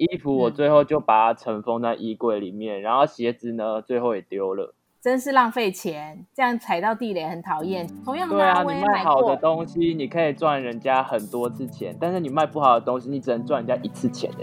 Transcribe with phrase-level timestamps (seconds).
[0.00, 4.74] 衣服我最后就把它尘封在衣柜里面，嗯、然后鞋子呢，最后也丢了。
[4.98, 7.86] 真是浪费钱，这样踩到地雷很讨厌。
[8.02, 14.38] 同样的，对啊，你卖好的东西，你可以赚人家很多次钱，但是你卖不好的东西，你只能赚人家一次钱的。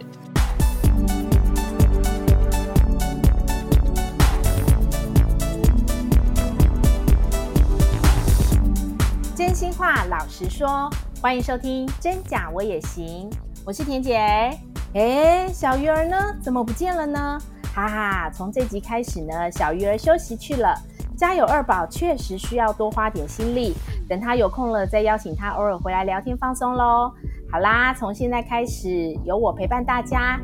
[9.36, 10.88] 真心话，老实说，
[11.20, 13.28] 欢迎收听《真假我也行》，
[13.66, 14.55] 我是田姐。
[14.93, 16.17] 哎，小鱼儿呢？
[16.41, 17.37] 怎么不见了呢？
[17.75, 20.73] 哈哈，从这集开始呢，小鱼儿休息去了。
[21.15, 23.73] 家有二宝，确实需要多花点心力。
[24.07, 27.11] 等他有空了，再邀请他偶尔回来聊天放松喽。
[27.51, 30.39] 好啦，从现在开始，有我陪伴大家。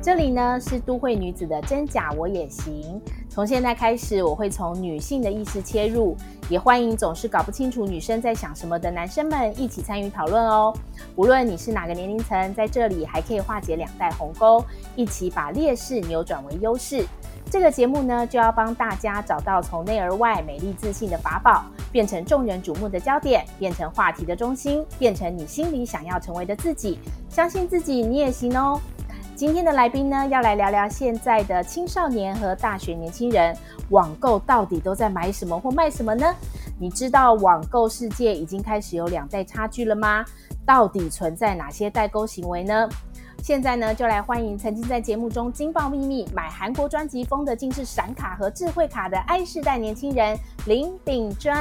[0.00, 3.00] 这里呢是都会女子的真假我也行。
[3.28, 6.16] 从现在开始，我会从女性的意识切入，
[6.48, 10.72] 也欢迎总是搞不清楚女生在想什么的男生们一起参与讨论哦。
[11.16, 17.04] 无论你是哪个年龄层，在这里还可以化解两代鸿沟，一起把劣势扭转为优势。
[17.50, 26.98] 这个节目呢，就要帮大家找到从内而外美丽自信的法宝，变成众人瞩目的焦点，变成话题的中心，变成你心里想要成为的自己。
[27.28, 28.80] 相信自己，你也行哦。
[29.38, 33.56] 今天的来宾呢，要来聊聊现在的青少年和大学年轻人
[33.90, 36.34] 网购到底都在买什么或卖什么呢？
[36.76, 40.24] 你知道网购世界已经开始有两代差距了吗？
[40.66, 42.88] 到底存在哪些代沟行为呢？
[43.40, 50.36] 现在呢，就来欢迎曾经在节目中惊爆秘密买韩国专辑封的竟是闪卡和智慧卡的 I 世代年轻人
[50.66, 51.54] 林炳尊。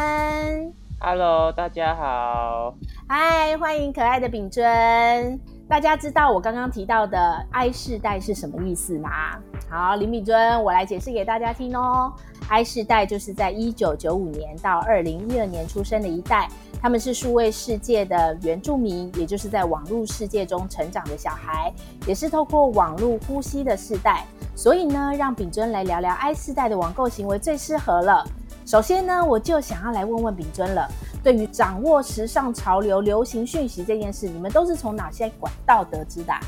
[1.00, 2.74] Hello，大家好。
[3.08, 5.40] 嗨，欢迎可爱的炳尊。
[5.70, 9.10] 大家知道我刚刚提到的 I 世代是什么意思吗？
[9.70, 12.14] 好，林秉尊，我来解释给大家听哦。
[12.48, 16.48] I 世代就是在一九九五年到二零一二年出生的一代，
[16.82, 21.74] 他们是数位世界的原住民，也就是在网络世界中成长的小孩，
[22.08, 24.26] 也是透过网络呼吸的世代。
[24.56, 28.26] 所以呢，让秉尊来聊聊 I 世代的网购行为最适合了。
[28.68, 30.86] 首先呢，我就想要来问问秉尊了。
[31.24, 36.40] 对于掌握时尚潮流、流行讯息这件事，你们都是从哪些管道得知的啊？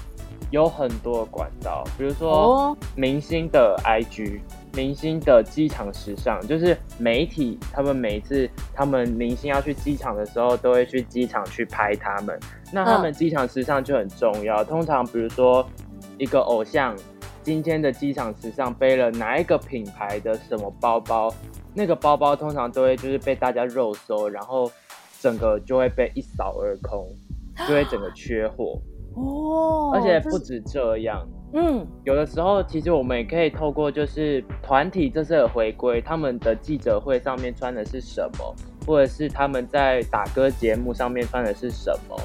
[0.52, 4.42] 有很多管道，比如说明星的 IG、
[4.74, 12.38] 明星的机场时尚，就是媒体他们每一次他们明星要去机场的时候，都会去机场去拍他们。
[12.74, 14.62] 那他们机场时尚就很重要。
[14.62, 14.66] 嗯。
[14.66, 15.66] 通常比如说
[16.18, 16.94] 一个偶像
[17.42, 21.34] 今天的机场时尚背了哪一个品牌的什么包包。
[21.74, 24.70] 那个包包通常都会就是被大家肉搜，然后
[25.20, 27.08] 整个就会被一扫而空，
[27.68, 28.80] 就会整个缺货
[29.16, 29.92] 哦。
[29.94, 42.16] 而且不止这样，嗯，有的时候其实我们也可以透过就是团体这次的回归，他们的记者会上面穿的是什么，或者是他们在打歌节目上面穿的是什么，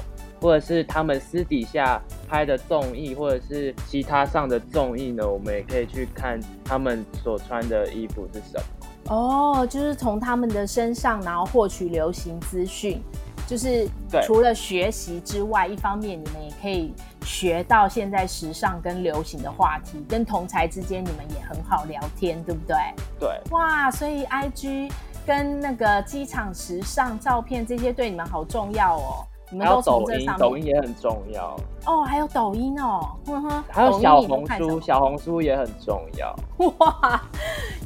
[0.41, 8.65] 或者是他们私底下拍的综艺，或者是其他上的综艺呢，我们也可以去看他们所穿的衣服是什么。
[9.09, 13.01] 哦，就是从他们的身上，然后获取流行资讯，
[13.47, 13.87] 就是
[14.23, 16.93] 除了学习之外，一方面你们也可以
[17.23, 22.75] 学到现在时尚跟流行的话题，跟同才之间你们也很好聊天，对不对？
[23.19, 23.41] 对。
[23.51, 24.91] 哇，所以 IG
[25.25, 29.25] 跟那个机场时尚照片这些对你们好重要哦。
[29.51, 31.55] 你们都从这上面，抖音也很重要
[31.85, 36.35] 哦，还有抖音哦，呵呵，还有小红书，小红书也很重要。
[36.79, 37.21] 哇，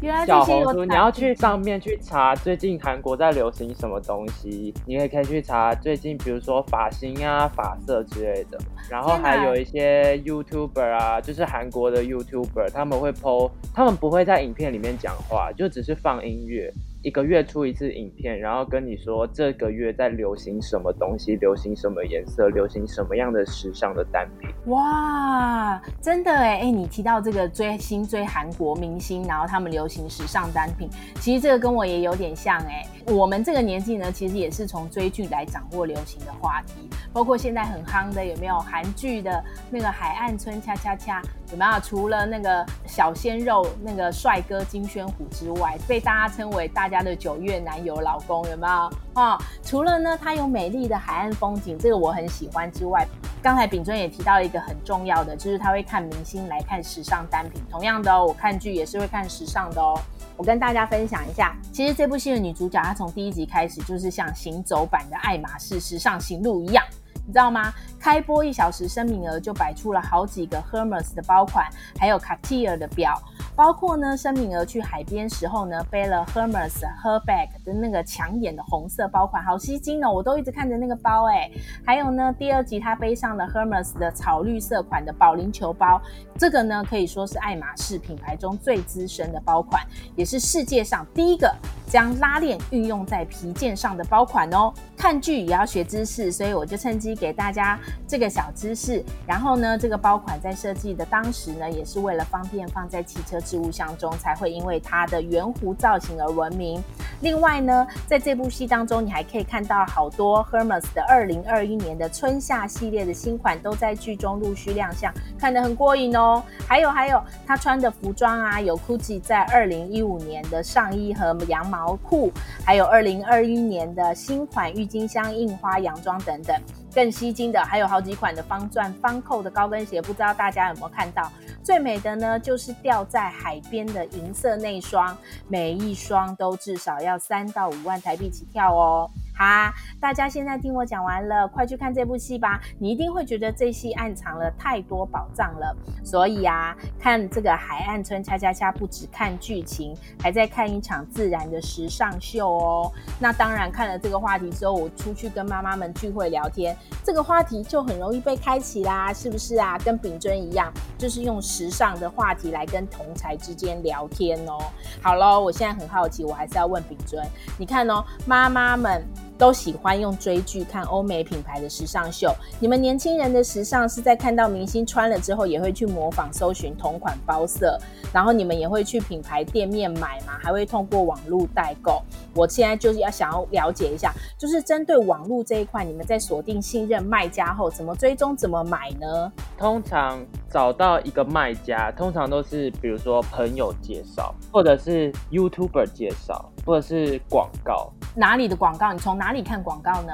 [0.01, 8.57] 原来小红书你要去上面去查最近韩国在流行什么东西，你也可以去查最近，比如说发型啊、发色之类的。
[8.89, 16.73] 然后还有一些 YouTuber 啊，就是韩国的 YouTuber，他们会 po，他们不会在影片里面讲话，就只是放音乐。
[17.01, 24.49] 一个月出一次影片，然后跟你说这个月在流行什么东西，流行什么颜色，流行什么样的时尚的单品。
[24.65, 30.89] 哇，真的哎哎，你提到这个追星追韩国明星，然后他们流行时尚单品，
[31.21, 32.83] 其实这个跟我也有点像哎。
[33.07, 41.79] 我们这个年纪呢，其实也是从追剧来掌握流行的话题，包括现在很夯的有没有韩剧的那个《海岸村恰恰恰》，有没有？
[41.79, 48.73] 除了那个小鲜肉那个帅哥金宣虎之外，被大家称为大家的九月男友老公，有没有？
[49.13, 53.05] 啊、哦，除了呢，它有美丽的海岸风景，这个我很喜欢之外，
[53.41, 57.61] 刚才秉尊也提到一个很重要的，就是他会看明星来看时尚单品。
[57.69, 59.99] 同样的哦，我看剧也是会看时尚的哦。
[60.37, 66.81] 我跟大家分享一下，其实这部戏的女主角，她从第一集开始就是像行走版的爱马仕时尚行路一样，
[67.25, 67.73] 你知道吗？
[67.99, 71.69] 开播一小时，声明额就摆出了好几个 Hermes 的包款，
[71.99, 73.21] 还有 Cartier 的表，
[73.55, 81.51] 包括呢，声明额去海边时候呢，背了 Hermes Herbag 的那个抢眼的红色包款，好吸睛哦，我都一直看着那个包哎。
[81.85, 86.01] 还有呢，第二集他背上了 Hermes 的草绿色款的保龄球包，
[86.37, 89.85] 这个呢可以说是爱马仕品牌中最资深的包款，
[90.15, 91.53] 也是世界上第一个
[91.85, 94.73] 将拉链运用在皮件上的包款哦。
[94.95, 99.03] 看剧也要学知识，所以我就趁机给大家这个小知识。
[99.27, 106.81] 然后呢，这个包款在设计的当时呢，也是为了方便放在汽车置物箱中，才会因为它的圆弧造型而闻名。
[107.21, 116.41] 另外呢，在这部戏当中，你还可以看到好多 Hermes 的二零二一年的春夏系列的新款都在剧中陆续亮相，看得很过瘾哦。
[116.67, 122.31] 还有还有，他穿的服装啊，有 Gucci 在二零一五年的上衣和羊毛裤，
[122.63, 126.55] 还有二零二一年的新款郁金香印花洋装等等。
[126.93, 131.31] 更吸睛的还有好几款的方钻方扣的高跟鞋，不知道大家有没有看到？
[131.63, 135.15] 最美的呢，就是掉在海边的银色内双，
[135.47, 139.09] 每一双都至少要三到五万台币起跳哦。
[139.39, 142.59] 好，大家现在听我讲完了，快去看这部戏吧！
[142.77, 145.73] 你一定会觉得这戏暗藏了太多宝藏了。
[146.03, 152.91] 所以啊，看这个海岸村恰恰恰不只看剧情，还在看一场自然的时尚秀哦。
[153.17, 159.77] 那当然，看了这个话题之后，我出去跟妈妈们聚会聊天，这个话题就很容易被开启啦，是不是啊？
[159.85, 164.59] 跟秉尊一样，就是用时尚的话题来跟同才之间聊天哦。
[165.01, 167.25] 好喽，我现在很好奇，我还是要问秉尊，
[167.57, 169.01] 你看哦，妈妈们。
[169.39, 172.29] 都喜欢用追剧看欧美品牌的时尚秀。
[172.59, 177.79] 你们年轻人的时尚是在看到明星穿了之后，也会去模仿、搜寻同款包色，
[178.13, 180.33] 然后你们也会去品牌店面买嘛？
[180.41, 182.03] 还会通过网络代购？
[182.35, 189.31] 我现在就是要想要了解一下，就是针对网络这一块，你们在锁定信任卖家后，怎么追踪、怎么买呢？
[189.57, 197.89] 通常找到一个卖家，通常都是比如说朋友介绍，或者是 YouTuber 介绍，或者是广告。
[198.15, 198.91] 哪里的广告？
[198.91, 200.13] 你从哪里看广告呢？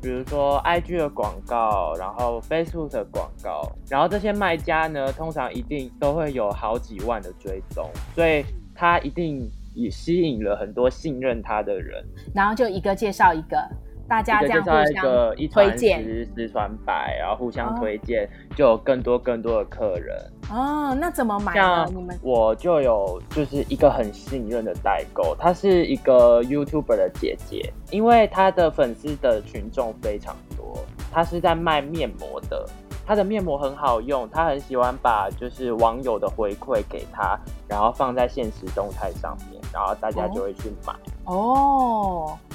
[0.00, 12.04] 比如说 IG 的广告，然后 Facebook 的广告，然后这些卖家呢，通常一定都会有好几万的追踪，所以他一定也吸引了很多信任他的人，
[12.34, 13.58] 然后就一个介绍一个。
[14.08, 15.04] 大家这样互相
[15.52, 20.16] 推荐，十十传百，然后互相推荐，哦，就有更多更多的客人。
[20.50, 21.86] 哦，那怎么买呢？
[21.86, 21.92] 像
[22.22, 30.78] 我就有就是一个很信任的代购，她是一个 YouTuber 的姐姐，因为她的粉丝的群众非常多，
[31.12, 32.64] 她是在卖面膜的。
[33.04, 37.38] 她的面膜很好用，她很喜欢把就是网友的回馈给她，
[37.68, 40.92] 然后放在现实动态上面，然后大家就会去买。
[40.92, 41.15] 哦，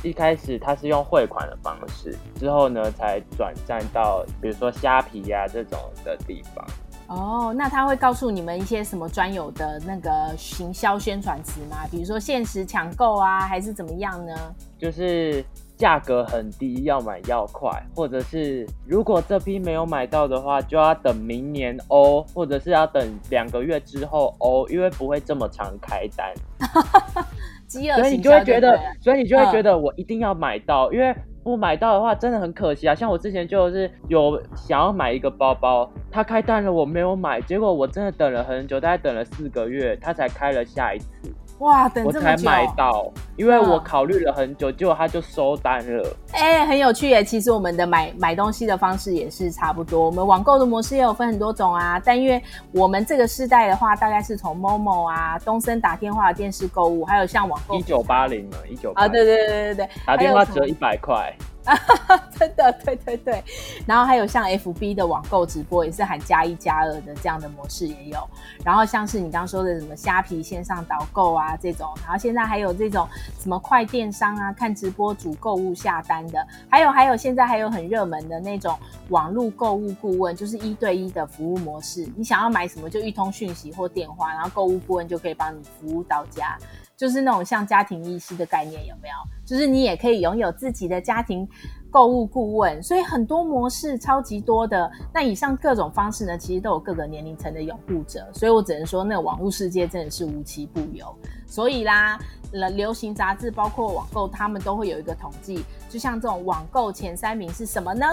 [0.03, 6.65] 一开始他是用汇款的方式，之后呢才转战到比如说虾皮呀、啊、这种的地方。
[7.07, 11.85] 哦，那他会告诉你们一些什么专有的那个行销宣传词吗？
[11.91, 14.33] 比如说限时抢购啊，还是怎么样呢？
[14.79, 15.43] 就是。
[15.77, 26.31] 价格很低，要买要快，或者是如果这批没有买到的话，就要等明年哦，或者是要等两个月之后哦，因为不会这么常开单。
[27.71, 32.93] 饥饿，所以你就会觉得，所以你就会觉得我一定要买到，嗯，因为不买到的话真的很可惜啊。
[32.93, 41.30] 像我之前就是有想要买一个包包，它开单了，我没有买，结果我真的等了很久，大概等了四个月，它才开了下一次。
[41.61, 46.17] 哇，等这么久我才买到，因为我考虑了很久，结果他就收单了。
[46.33, 47.23] 哎、欸，很有趣耶！
[47.23, 52.01] 其实我们的买买东西的方式也是差不多，我们网购的模式也有分很多种啊。
[52.03, 52.41] 但因为
[52.71, 61.31] 我们这个世代的话，大概是从 Momo 啊、东森打电话、电视购物，还有像网购一九八零嘛，一九啊，对对对对对，打电话只有一百块。
[61.65, 61.77] 啊，
[62.37, 63.43] 真的，对对对，
[63.85, 68.17] 然后还有像 FB 的网购直播，也是喊加一加二的这样的模式也有。
[68.63, 73.07] 然后像是你刚刚说的什么虾皮线上导购啊这种，然后现在还有这种
[73.39, 78.77] 什么快电商啊，看直播主购物下单的，还有还有现在还有很热门的那种
[79.09, 82.07] 网络购物顾问，就是一对一的服务模式。
[82.15, 86.57] 你想要买什么就一通讯息或电话，然后购物顾问就可以帮你服务到家。
[87.01, 89.15] 就是那种像家庭医师的概念，有没有？
[89.43, 91.49] 就是你也可以拥有自己的家庭
[91.89, 94.91] 购物顾问，所以很多模式超级多的。
[95.11, 101.11] 那以上各种方式呢，其实都有各个年龄层的拥护者，所以我只能说，那个网络世界真的是无奇不有。
[101.47, 102.19] 所以啦，
[102.51, 108.05] 流行杂志包括网购，他们都会有一个统计，就像这种网购前三名是什么呢？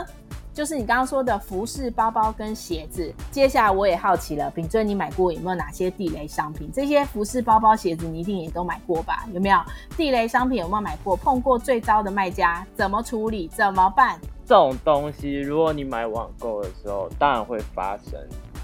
[0.58, 3.14] 就是你刚刚说的服饰、包包跟鞋子。
[3.30, 6.68] 接下来我也好奇了，秉尊，你买过有没有哪些地雷商品？
[6.74, 9.24] 这些服饰、包包、鞋子，你一定也都买过吧？
[9.32, 9.58] 有没有
[9.96, 10.58] 地雷商品？
[10.58, 11.16] 有没有买过？
[11.16, 13.46] 碰过最糟的卖家，怎么处理？
[13.46, 14.18] 怎么办？
[14.44, 18.14] 这种东西，如果你买网购的时候，当然会发生。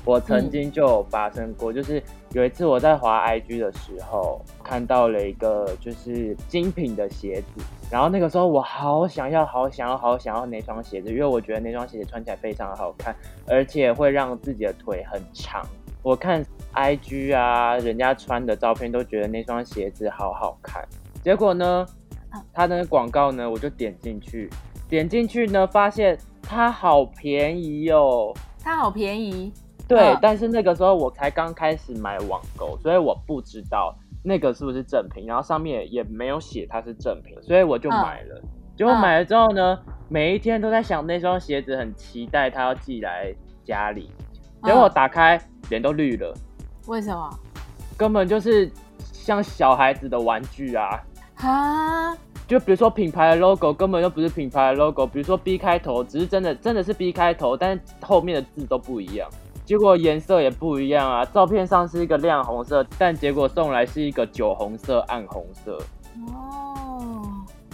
[0.04, 15.66] 我曾经就有发生过，就是有一次我在滑 IG 的时候，看到了一个就是精品的鞋子，然后那个时候我好想要、好想要、好想要那双鞋子，因为我觉得那双鞋子穿起来非常好看，而且会让自己的腿很长。
[16.02, 16.44] 我看
[16.74, 20.86] IG 啊，人家穿的照片都觉得那双鞋子好好看，
[21.22, 21.86] 结果呢，
[22.52, 24.50] 它的广告呢，我就点进去，
[24.86, 29.50] 点进去呢，发现它好便宜哦，它好便宜。
[29.86, 38.40] 对，嗯、但是那个时候我才刚开始买网购，所以我不知道那个是不是正品，然后上面也没有写它是正品，所以我就买了。
[38.42, 44.10] 嗯、结果买了之后呢，嗯、每一天都在想那双鞋子，很期待它要寄来家里。
[44.62, 45.38] 结果打开，
[45.68, 46.34] 脸、嗯、都绿了。
[46.86, 47.30] 为什么？
[47.96, 51.00] 根本就是像小孩子的玩具啊！
[51.36, 59.28] 哈，就比如说品牌的 logo 根本就不是品牌的 logo，比如说 B 开头，只是真的真的是 B 开头，但是后面的字都不一样。
[59.64, 65.78] 结果颜色也不一样啊，照片上是一个亮红色，但结果送来是一个酒红色、暗红色。
[66.34, 67.22] 哦，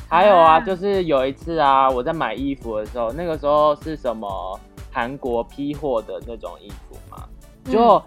[0.08, 4.58] 还有啊，就是有一次啊，我在买衣服的时候，那个时候是什么
[4.92, 7.24] 韩国批货的那种衣服嘛，
[7.64, 8.00] 就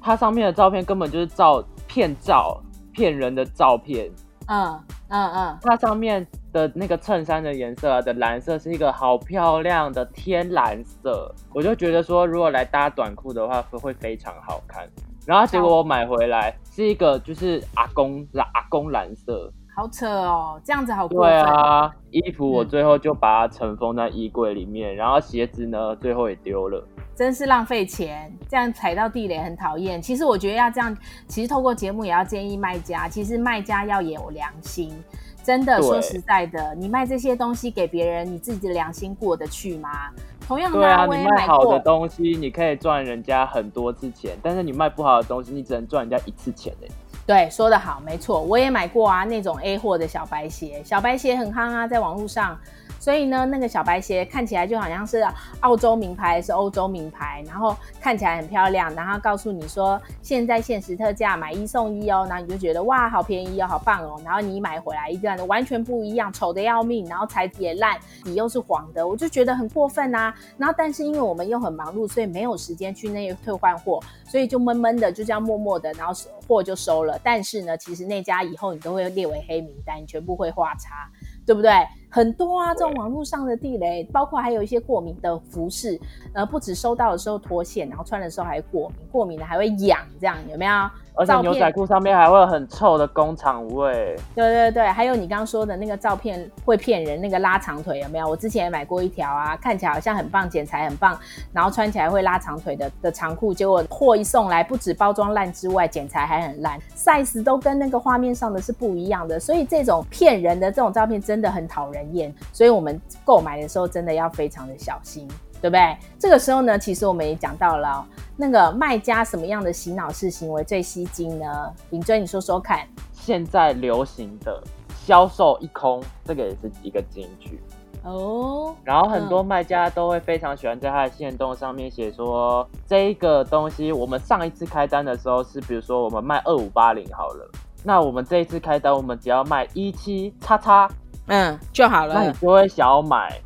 [0.00, 2.60] 它上面的照片根本就是照骗照、
[2.92, 4.10] 骗人的照片。
[4.46, 6.26] 嗯嗯嗯，它上面。
[6.50, 14.88] 的那个衬衫的颜色的蓝色是一个好漂亮的天蓝色，我就觉得说，如果来搭短裤的话，会会非常好看。
[15.26, 21.18] 然后结果我买回来是一个就是阿公蓝阿公蓝色，好扯哦，这样子好贵。
[21.18, 26.82] 对啊，衣服我最后就把它尘封在衣柜里面，嗯、然后鞋子呢，最后也丢了，
[27.18, 30.00] 真是浪费钱，这样踩到地雷很讨厌。
[30.00, 30.96] 其实我觉得要这样，
[31.26, 34.96] 其实透过节目也要建议卖家，其实卖家要有良心。
[35.42, 40.10] 真的说实在的，你卖这些东西给别人，你自己的良心过得去吗？
[40.46, 46.88] 同样的，对啊，你卖好的东西，你可以赚人家很多次钱，但是你卖不好的东西，你只能赚人家一次钱欸。
[47.26, 52.56] 对，说得好，没错，我也买过啊，那种 A 货的小白鞋，小白鞋很夯啊，在网络上。
[52.98, 55.24] 所以呢，那个小白鞋看起来就好像是
[55.60, 70.34] 澳洲名牌，是欧洲名牌，然后看起来很漂亮，然后告诉你说现在限时特价，买一送一哦，然后你就觉得哇，好便宜哦，好棒哦，然后你买回来一个完全不一样，丑的要命，然后材质也烂，底又是黄的，我就觉得很过分啊。
[70.56, 76.12] 然后但是因为我们又很忙碌，所以没有时间去那个退换货，所以就闷闷的就这样默默的，然后
[76.46, 77.18] 货就收了。
[77.22, 81.08] 但是呢，其实那家以后你都会列为黑名单，全部会画叉。
[81.48, 81.72] 对不对？
[82.10, 85.98] 很多啊，这种网络上的地雷，包括还有一些过敏的服饰，
[86.34, 90.72] 呃，不止收到的时候脱线，然后穿的时候还过敏，过敏的还会痒，这样有没有？
[91.18, 94.16] 而且牛仔裤上面还会有很臭的工厂味。
[94.34, 98.28] 对对对，还有你刚刚说的那个照片会骗人，那个拉长腿有没有？
[98.28, 101.18] 我之前也买过一条啊，看起来好像很棒，剪裁很棒，
[101.52, 109.40] 然后穿起来会拉长腿的的长裤，结果货一送来，不止包装烂之外，剪裁还很烂，size 都跟那个画面上的是不一样的。
[109.40, 115.28] 所以这种骗人的这种照片真的很讨人厌，所以我们购买的时候真的要非常的小心。
[115.60, 115.96] 对不对？
[116.18, 121.72] 这个时候呢，其实我们也讲到了那个卖家什么样的洗脑式行为最吸睛呢？
[121.90, 122.86] 林尊，你说说看。
[123.12, 124.62] 现在流行的
[125.04, 127.60] 销售一空，这个也是一个金句
[128.04, 128.74] 哦。
[128.84, 137.50] 然后很多卖家都会非常喜欢在他的线动上面写说，嗯、这一个东西我们上一次开单的时候是，比如说我们卖二五八零好了，
[137.84, 140.88] 那我们这一次开单，我们只要卖一七叉叉，
[141.26, 142.14] 嗯，就好了。
[142.14, 143.38] 那你就会想要买。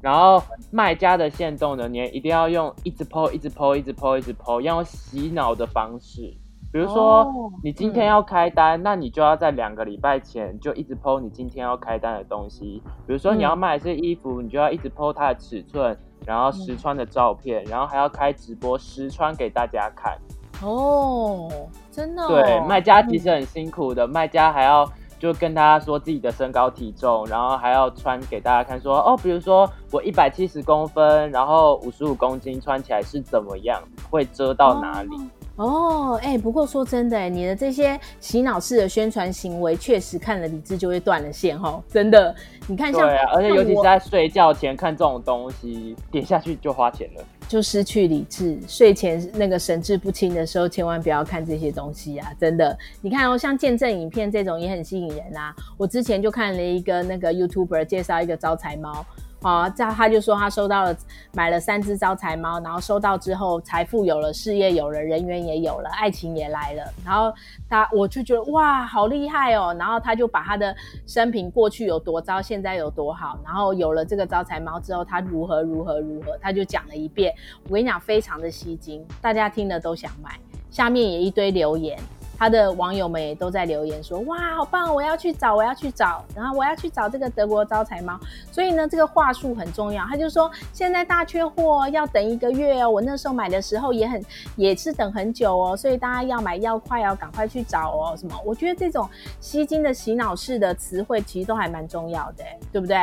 [0.00, 6.34] 然后卖家的限动呢，你也一定要用一直 po、一直 po、一直 po、一直 po，要用洗脑的方式。
[6.72, 7.30] 比如说，
[7.62, 12.80] 你今天要开单，那你就要在两个礼拜前就一直 po 你今天要开单的东西。
[13.06, 20.16] 比如说，你要卖的是衣服，你就要一直 po 它的尺寸，然后实穿的照片，然后还要开直播实穿给大家看。
[20.62, 21.50] 哦，
[21.90, 22.26] 真的？
[22.28, 24.90] 对，卖家其实很辛苦的，卖家还要。
[25.20, 35.10] 就跟大家说自己的身高体重，然后还要穿给大家看说，说哦，比如说我一百七十公分，然后五十五公斤，穿起来是怎么样，会遮到哪里？
[35.56, 42.34] 哦，哎、不过说真的，你的这些洗脑式的宣传行为，确实看了理智就会断了线哈，真的。
[42.66, 47.22] 你看像，对啊，而且尤其是在睡觉前看这种东西，点下去就花钱了。
[47.50, 52.32] 就失去理智，睡前那个神志不清的时候，千万不要看这些东西啊！
[52.38, 55.52] 真的，你看哦，像见证影片这种也很吸引人啊。
[55.76, 59.04] 我之前就看了一个那个 YouTuber 介绍一个招财猫，
[59.42, 60.96] 啊，这他就说他收到了，
[61.32, 66.84] 买了三只招财猫，然后收到之后，财富有了，事业有了，人缘也有了，爱情也来了。
[67.04, 67.32] 然后
[67.68, 69.74] 他我就觉得哇，好厉害哦。
[69.78, 73.38] 然后他就把他的生平过去有多糟，现在有多好。
[73.42, 77.34] 然后有了这个招财猫之后，他如何如何如何，他就讲了一遍。
[77.64, 80.38] 我跟你讲，非常的吸睛，大家听了都想买。
[80.70, 81.98] 下面也一堆留言。
[82.40, 84.94] 他的网友们也都在留言说：“哇，好棒！
[84.94, 88.18] 我要去找，我要去找，然后我要去找这个德国招财猫。
[88.50, 90.02] 所以呢，这个话术很重要。
[90.06, 92.88] 他就说现在大缺货，要等一个月哦。
[92.88, 94.24] 我那时候买的时候也很
[94.56, 98.16] 也是等很久哦，所以大家要买要快哦，赶快去找哦。
[98.16, 98.34] 什么？
[98.42, 99.06] 我觉得这种
[99.38, 102.96] 吸睛的洗脑式的词汇其实都还蛮重要的，对不对？”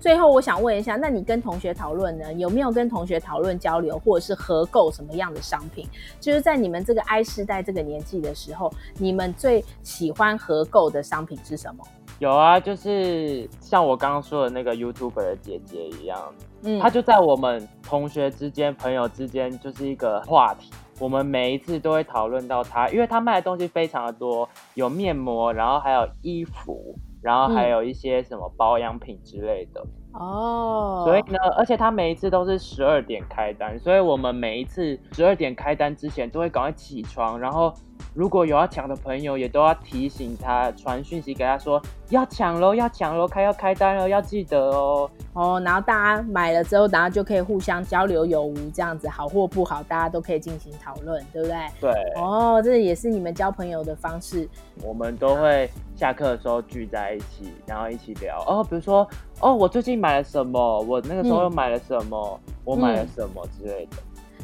[0.00, 2.32] 最后，我想问一下，那你跟同学讨论呢？
[2.32, 5.86] 有没有跟同学讨论交流，或者是合购什么样的商品？
[6.18, 11.84] 就是在你们这个 I 世代这个年纪的时候，你们最喜欢合购的商品是什么？
[12.18, 20.70] 有啊，就是像我刚刚说的那个 YouTuber 的姐姐一样，嗯，她就在我们同学之间、朋友之间就是一个话题。
[20.98, 26.94] 我们每一次都会讨论到她，因为她卖的东西非常的多，有面膜，然后还有衣服。
[27.22, 29.84] 然后还有一些什么保养品之类的。
[30.12, 37.72] 哦，所以呢，而且他每一次都是十二点开单，所以我们每一次十二点开单之前都会赶快起床，然后
[38.14, 45.10] 如果有要抢的朋友，也都要提醒他，传讯息给他说要抢喽，要抢喽，开要开单喽，要记得哦。
[45.32, 51.56] 哦，然后大家买了之后，然后就可以互相交流有无，这样子好或不好，大家都可以进行讨论，对不对？
[51.80, 51.90] 对。
[52.16, 54.48] 哦，这也是你们交朋友的方式。
[54.82, 58.42] 我们都会下课的时候聚在一起，然后一起聊。
[58.46, 59.08] 哦，比如说，
[59.40, 60.80] 哦，我最近买了什么？
[60.80, 62.40] 我那个时候又买了什么？
[62.46, 63.96] 嗯、我买了什么之类的。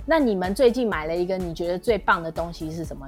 [0.09, 3.05] 那你们最近买了一个你觉得最棒的东西是什么？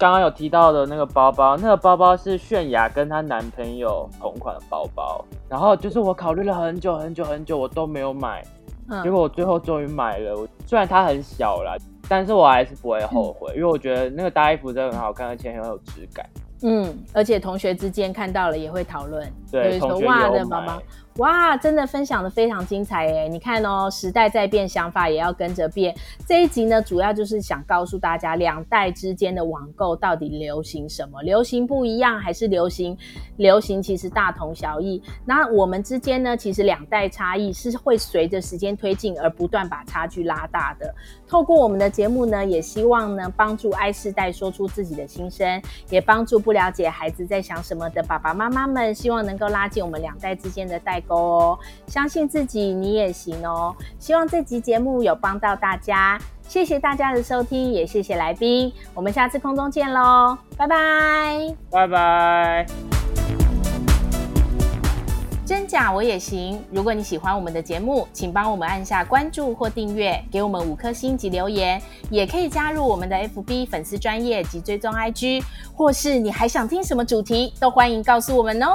[0.00, 8.42] 刚刚有提到的那个包包，那个包包是泫雅跟她男朋友同款的包包，然后就是我考虑了很久很久很久，我都没有买，
[8.88, 10.48] 嗯、结果我最后终于买了。
[10.64, 11.76] 虽然它很小啦，
[12.08, 16.26] 但是我还是不会后悔，嗯、因为我觉得那个搭衣服真的很好看，而且很有质感。
[16.62, 20.78] 嗯，而且同学之间看到了也会讨论，对，哇的妈妈。
[21.20, 23.28] 哇，真的分享的非常精彩耶！
[23.28, 25.94] 你看哦，时代在变，想法也要跟着变。
[26.26, 31.20] 这一集呢，主要就是想告诉大家，两代之间的网购到底流行什么？
[31.20, 32.96] 流行不一样，还是流行？
[33.36, 35.02] 流行其实大同小异。
[35.26, 40.94] 那我们之间呢，其实两代差异是会随着时间推进而不断把差距拉大的。
[41.28, 45.60] 透过我们的节目呢，也希望呢，帮助 I 世代说出自己的心声，
[45.90, 51.40] 也帮助不了解孩子在想什么的爸爸妈妈们，希望能够拉近我们两代之间的代沟。
[51.40, 53.74] 哦，相信自己，你也行哦。
[53.98, 58.72] 希望这集节目有帮到大家，谢谢大家的收听，也谢谢来宾。
[58.94, 62.66] 我们下次空中见喽，拜拜，拜拜。
[65.44, 66.62] 真假我也行。
[66.70, 75.42] 如果你喜欢我们的节目，请帮我们按下关注或订阅，给我们五颗星及留言，也可以加入我们的 FB 粉丝专业及追踪 IG，
[75.74, 78.72] 或是你还想听什么主题，都欢迎告诉我们哦。